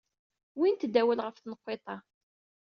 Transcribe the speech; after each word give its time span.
Uwyent-d 0.57 0.95
awal 1.01 1.19
ɣef 1.23 1.37
tenqiḍt-a. 1.37 1.97